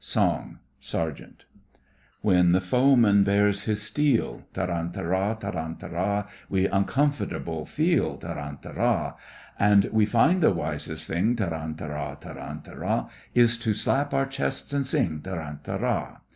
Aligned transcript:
SONG—SERGEANT 0.03 1.45
When 2.21 2.53
the 2.53 2.59
foeman 2.59 3.23
bares 3.23 3.65
his 3.65 3.83
steel, 3.83 4.45
Tarantara! 4.51 5.37
tarantara! 5.39 6.27
We 6.49 6.65
uncomfortable 6.65 7.67
feel, 7.67 8.17
Tarantara! 8.17 9.13
And 9.59 9.85
we 9.91 10.07
find 10.07 10.41
the 10.41 10.53
wisest 10.53 11.07
thing, 11.07 11.35
Tarantara! 11.35 12.17
tarantara! 12.19 13.09
Is 13.35 13.59
to 13.59 13.75
slap 13.75 14.11
our 14.11 14.25
chests 14.25 14.73
and 14.73 14.87
sing, 14.87 15.21
Tarantara! 15.21 16.21